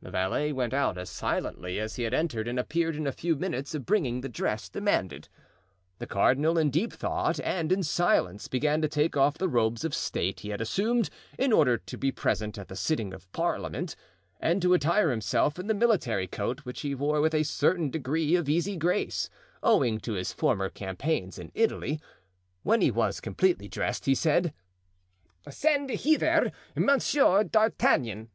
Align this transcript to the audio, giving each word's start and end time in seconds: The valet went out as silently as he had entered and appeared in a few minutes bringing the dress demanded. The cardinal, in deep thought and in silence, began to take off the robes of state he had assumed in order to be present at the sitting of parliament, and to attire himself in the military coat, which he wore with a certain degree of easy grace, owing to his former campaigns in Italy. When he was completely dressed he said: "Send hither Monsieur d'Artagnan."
The 0.00 0.10
valet 0.10 0.50
went 0.50 0.72
out 0.72 0.96
as 0.96 1.10
silently 1.10 1.78
as 1.78 1.96
he 1.96 2.04
had 2.04 2.14
entered 2.14 2.48
and 2.48 2.58
appeared 2.58 2.96
in 2.96 3.06
a 3.06 3.12
few 3.12 3.36
minutes 3.36 3.74
bringing 3.76 4.22
the 4.22 4.30
dress 4.30 4.70
demanded. 4.70 5.28
The 5.98 6.06
cardinal, 6.06 6.56
in 6.56 6.70
deep 6.70 6.90
thought 6.90 7.38
and 7.40 7.70
in 7.70 7.82
silence, 7.82 8.48
began 8.48 8.80
to 8.80 8.88
take 8.88 9.14
off 9.14 9.36
the 9.36 9.46
robes 9.46 9.84
of 9.84 9.94
state 9.94 10.40
he 10.40 10.48
had 10.48 10.62
assumed 10.62 11.10
in 11.38 11.52
order 11.52 11.76
to 11.76 11.98
be 11.98 12.10
present 12.10 12.56
at 12.56 12.68
the 12.68 12.76
sitting 12.76 13.12
of 13.12 13.30
parliament, 13.32 13.94
and 14.40 14.62
to 14.62 14.72
attire 14.72 15.10
himself 15.10 15.58
in 15.58 15.66
the 15.66 15.74
military 15.74 16.28
coat, 16.28 16.60
which 16.60 16.80
he 16.80 16.94
wore 16.94 17.20
with 17.20 17.34
a 17.34 17.42
certain 17.42 17.90
degree 17.90 18.36
of 18.36 18.48
easy 18.48 18.78
grace, 18.78 19.28
owing 19.62 20.00
to 20.00 20.14
his 20.14 20.32
former 20.32 20.70
campaigns 20.70 21.38
in 21.38 21.52
Italy. 21.54 22.00
When 22.62 22.80
he 22.80 22.90
was 22.90 23.20
completely 23.20 23.68
dressed 23.68 24.06
he 24.06 24.14
said: 24.14 24.54
"Send 25.50 25.90
hither 25.90 26.52
Monsieur 26.74 27.44
d'Artagnan." 27.44 28.30